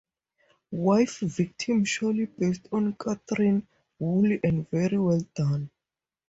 [0.71, 3.67] Wife-victim surely based on Katherine
[3.99, 5.69] Woolley, and very well done.